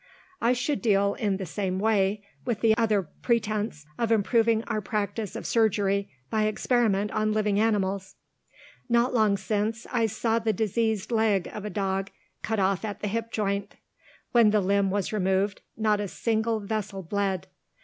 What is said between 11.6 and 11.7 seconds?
a